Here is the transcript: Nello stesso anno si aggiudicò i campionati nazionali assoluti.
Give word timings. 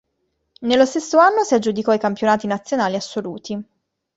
Nello 0.61 0.85
stesso 0.87 1.19
anno 1.19 1.43
si 1.43 1.53
aggiudicò 1.53 1.93
i 1.93 1.99
campionati 1.99 2.47
nazionali 2.47 2.95
assoluti. 2.95 3.63